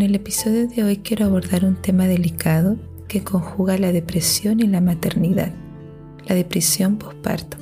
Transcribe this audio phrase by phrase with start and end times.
[0.00, 4.66] En el episodio de hoy quiero abordar un tema delicado que conjuga la depresión y
[4.66, 5.52] la maternidad,
[6.26, 7.58] la depresión postparto.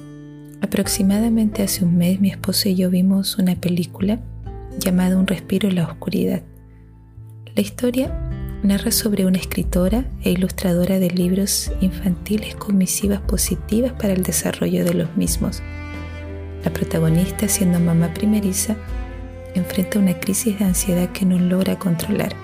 [0.60, 4.20] Aproximadamente hace un mes mi esposo y yo vimos una película
[4.78, 6.42] llamada Un respiro en la oscuridad.
[7.56, 8.30] La historia
[8.62, 14.84] narra sobre una escritora e ilustradora de libros infantiles con misivas positivas para el desarrollo
[14.84, 15.60] de los mismos.
[16.64, 18.76] La protagonista, siendo mamá primeriza,
[19.58, 22.34] enfrenta una crisis de ansiedad que no logra controlar.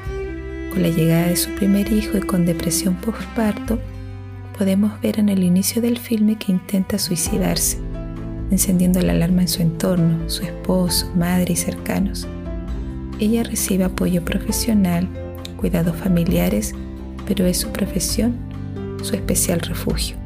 [0.71, 3.79] Con la llegada de su primer hijo y con depresión postparto,
[4.59, 7.79] podemos ver en el inicio del filme que intenta suicidarse,
[8.51, 12.27] encendiendo la alarma en su entorno, su esposo, madre y cercanos.
[13.21, 15.09] Ella recibe apoyo profesional,
[15.57, 16.75] cuidados familiares,
[17.27, 18.35] pero es su profesión
[19.05, 20.17] su especial refugio.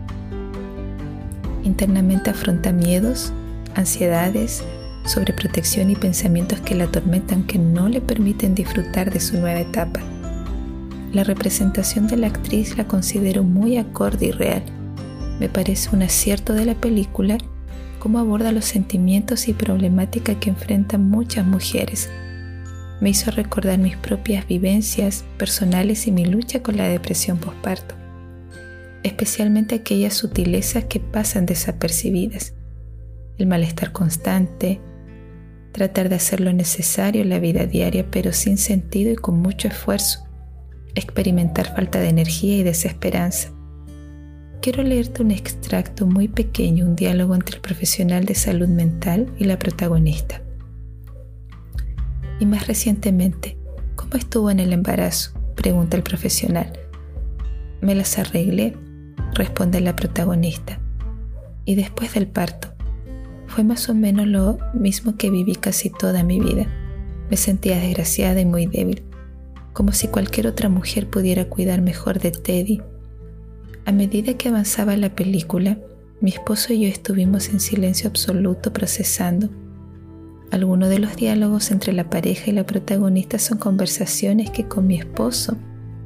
[1.64, 3.32] Internamente afronta miedos,
[3.74, 4.64] ansiedades,
[5.08, 10.00] sobreprotección y pensamientos que la atormentan que no le permiten disfrutar de su nueva etapa.
[11.12, 14.62] La representación de la actriz la considero muy acorde y real.
[15.40, 17.38] Me parece un acierto de la película
[17.98, 22.10] cómo aborda los sentimientos y problemáticas que enfrentan muchas mujeres.
[23.00, 27.94] Me hizo recordar mis propias vivencias personales y mi lucha con la depresión postparto,
[29.02, 32.54] especialmente aquellas sutilezas que pasan desapercibidas,
[33.38, 34.80] el malestar constante,
[35.78, 39.68] tratar de hacer lo necesario en la vida diaria pero sin sentido y con mucho
[39.68, 40.26] esfuerzo,
[40.96, 43.52] experimentar falta de energía y desesperanza.
[44.60, 49.44] Quiero leerte un extracto muy pequeño, un diálogo entre el profesional de salud mental y
[49.44, 50.42] la protagonista.
[52.40, 53.56] Y más recientemente,
[53.94, 55.30] ¿cómo estuvo en el embarazo?
[55.54, 56.72] pregunta el profesional.
[57.80, 58.76] Me las arreglé,
[59.32, 60.80] responde la protagonista.
[61.64, 62.74] Y después del parto,
[63.48, 66.66] fue más o menos lo mismo que viví casi toda mi vida.
[67.30, 69.02] Me sentía desgraciada y muy débil,
[69.72, 72.82] como si cualquier otra mujer pudiera cuidar mejor de Teddy.
[73.84, 75.78] A medida que avanzaba la película,
[76.20, 79.48] mi esposo y yo estuvimos en silencio absoluto procesando.
[80.50, 84.98] Algunos de los diálogos entre la pareja y la protagonista son conversaciones que con mi
[84.98, 85.56] esposo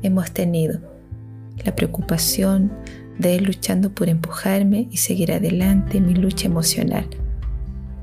[0.02, 0.80] hemos tenido.
[1.64, 2.72] La preocupación
[3.18, 7.06] de él luchando por empujarme y seguir adelante, mi lucha emocional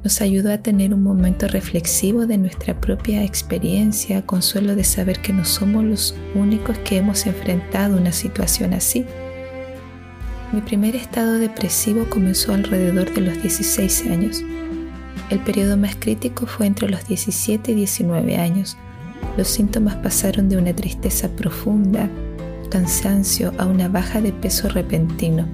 [0.03, 5.33] nos ayudó a tener un momento reflexivo de nuestra propia experiencia, consuelo de saber que
[5.33, 9.05] no somos los únicos que hemos enfrentado una situación así.
[10.53, 14.41] Mi primer estado depresivo comenzó alrededor de los 16 años.
[15.29, 18.77] El periodo más crítico fue entre los 17 y 19 años.
[19.37, 22.09] Los síntomas pasaron de una tristeza profunda,
[22.71, 25.45] cansancio, a una baja de peso repentino.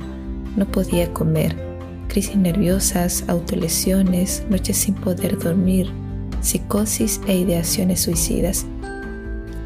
[0.56, 1.75] No podía comer,
[2.16, 5.92] crisis nerviosas, autolesiones, noches sin poder dormir,
[6.40, 8.66] psicosis e ideaciones suicidas.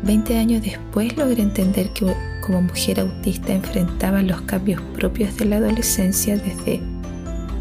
[0.01, 2.11] Veinte años después logré entender que
[2.41, 6.81] como mujer autista enfrentaba los cambios propios de la adolescencia desde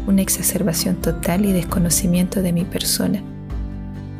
[0.07, 3.21] una exacerbación total y desconocimiento de mi persona.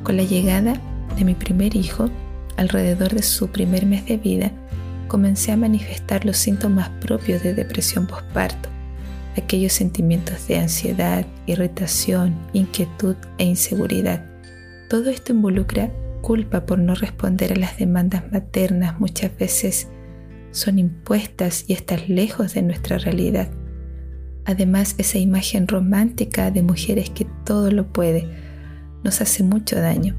[0.03, 0.79] Con la llegada
[1.17, 2.11] de mi primer hijo,
[2.57, 4.51] alrededor de su primer mes de vida,
[5.07, 8.69] comencé a manifestar los síntomas propios de depresión postparto
[9.39, 14.25] aquellos sentimientos de ansiedad, irritación, inquietud e inseguridad.
[14.89, 15.91] Todo esto involucra
[16.21, 19.87] culpa por no responder a las demandas maternas muchas veces
[20.51, 23.49] son impuestas y están lejos de nuestra realidad.
[24.45, 28.27] Además, esa imagen romántica de mujeres que todo lo puede
[29.03, 30.15] nos hace mucho daño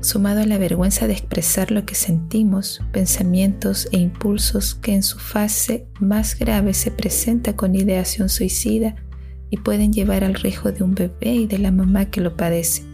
[0.00, 5.18] sumado a la vergüenza de expresar lo que sentimos, pensamientos e impulsos que en su
[5.18, 8.96] fase más grave se presenta con ideación suicida
[9.50, 12.84] y pueden llevar al riesgo de un bebé y de la mamá que lo padece.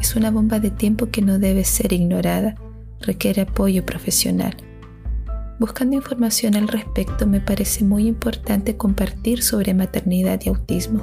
[0.00, 2.56] Es una bomba de tiempo que no debe ser ignorada,
[3.00, 4.56] requiere apoyo profesional.
[5.60, 11.02] Buscando información al respecto me parece muy importante compartir sobre maternidad y autismo.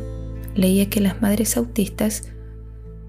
[0.56, 2.24] Leía que las madres autistas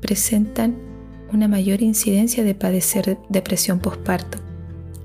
[0.00, 0.92] presentan
[1.32, 4.38] una mayor incidencia de padecer depresión postparto.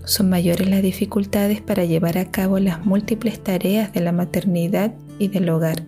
[0.03, 5.29] Son mayores las dificultades para llevar a cabo las múltiples tareas de la maternidad y
[5.29, 5.83] del hogar,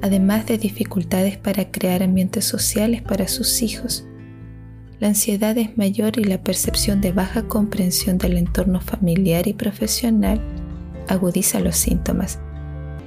[0.00, 4.06] además de dificultades para crear ambientes sociales para sus hijos.
[5.00, 10.40] La ansiedad es mayor y la percepción de baja comprensión del entorno familiar y profesional
[11.08, 12.38] agudiza los síntomas.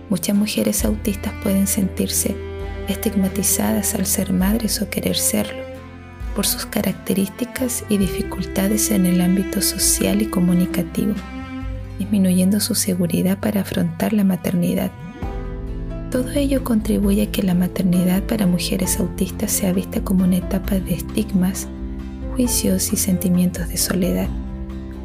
[0.09, 2.35] Muchas mujeres autistas pueden sentirse
[2.87, 5.66] estigmatizadas al ser madres o querer serlo
[6.37, 11.15] por sus características y dificultades en el ámbito social y comunicativo,
[11.97, 14.91] disminuyendo su seguridad para afrontar la maternidad.
[16.11, 20.75] Todo ello contribuye a que la maternidad para mujeres autistas sea vista como una etapa
[20.75, 21.67] de estigmas,
[22.35, 24.29] juicios y sentimientos de soledad,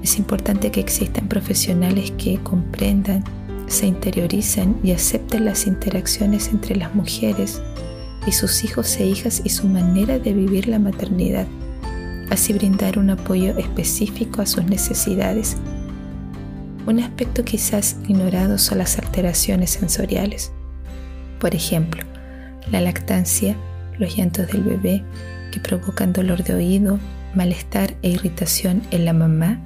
[0.03, 3.25] Es importante que existan profesionales que comprendan,
[3.69, 7.63] se interioricen y acepten las interacciones entre las mujeres
[8.27, 11.47] y sus hijos e hijas y su manera de vivir la maternidad,
[12.31, 15.57] así brindar un apoyo específico a sus necesidades.
[16.87, 20.53] Un aspecto quizás ignorado son las alteraciones sensoriales.
[21.39, 22.05] Por ejemplo,
[22.71, 23.57] la lactancia,
[23.99, 25.05] los llantos del bebé
[25.51, 26.99] que provocan dolor de oído,
[27.35, 29.61] malestar e irritación en la mamá,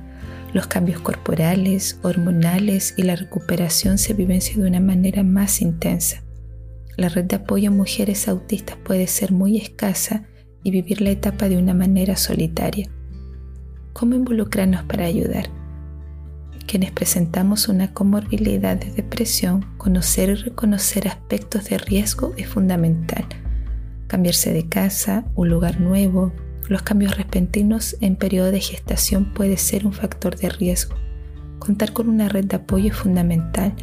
[0.53, 6.26] los cambios corporales, hormonales y la recuperación se vivencian de una manera más intensa.
[6.97, 10.25] La red de apoyo a mujeres autistas puede ser muy escasa
[10.63, 12.91] y vivir la etapa de una manera solitaria.
[13.93, 15.49] ¿Cómo involucrarnos para ayudar?
[16.67, 23.25] Quienes presentamos una comorbilidad de depresión, conocer y reconocer aspectos de riesgo es fundamental.
[24.09, 26.33] Cambiarse de casa, un lugar nuevo,
[26.69, 30.97] los cambios repentinos en periodo de gestación puede ser un factor de riesgo.
[31.61, 33.75] Contar con una red de apoyo es fundamental.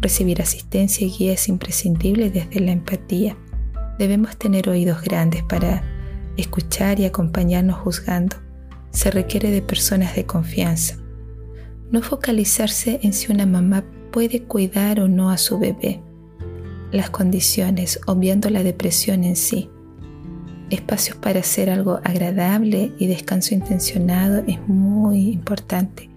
[0.00, 3.36] Recibir asistencia y guía es imprescindible desde la empatía.
[3.98, 5.82] Debemos tener oídos grandes para
[6.36, 8.36] escuchar y acompañarnos juzgando.
[8.90, 10.96] Se requiere de personas de confianza.
[11.90, 16.02] No focalizarse en si una mamá puede cuidar o no a su bebé.
[16.92, 19.70] Las condiciones, obviando la depresión en sí
[20.70, 26.09] espacios para hacer algo agradable y descanso intencionado es muy importante.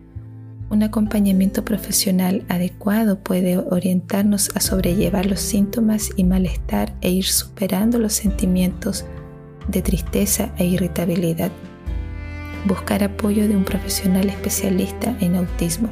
[0.74, 8.00] Un acompañamiento profesional adecuado puede orientarnos a sobrellevar los síntomas y malestar e ir superando
[8.00, 9.06] los sentimientos
[9.68, 11.52] de tristeza e irritabilidad.
[12.66, 15.92] Buscar apoyo de un profesional especialista en autismo.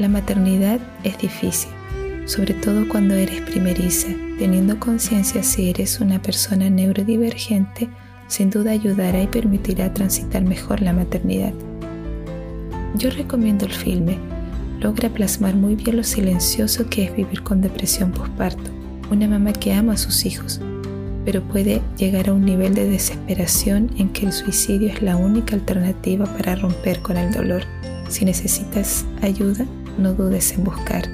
[0.00, 1.70] La maternidad es difícil
[2.26, 4.08] sobre todo cuando eres primeriza,
[4.38, 7.88] teniendo conciencia si eres una persona neurodivergente,
[8.26, 11.52] sin duda ayudará y permitirá transitar mejor la maternidad.
[12.94, 14.18] Yo recomiendo el filme,
[14.80, 18.70] logra plasmar muy bien lo silencioso que es vivir con depresión postparto,
[19.10, 20.60] una mamá que ama a sus hijos,
[21.24, 25.54] pero puede llegar a un nivel de desesperación en que el suicidio es la única
[25.54, 27.62] alternativa para romper con el dolor.
[28.08, 29.66] Si necesitas ayuda,
[29.98, 31.08] no dudes en buscar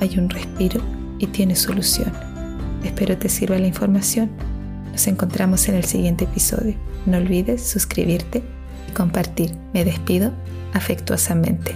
[0.00, 0.80] hay un respiro
[1.18, 2.12] y tiene solución.
[2.84, 4.30] Espero te sirva la información.
[4.92, 6.74] Nos encontramos en el siguiente episodio.
[7.06, 8.42] No olvides suscribirte
[8.88, 9.52] y compartir.
[9.72, 10.32] Me despido
[10.72, 11.74] afectuosamente.